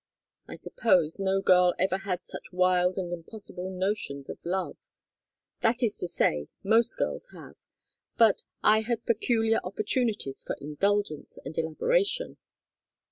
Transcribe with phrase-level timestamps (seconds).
[0.47, 4.75] I suppose no girl ever had such wild and impossible notions of love.
[5.61, 7.53] That is to say most girls have,
[8.17, 12.37] but I had peculiar opportunities for indulgence and elaboration.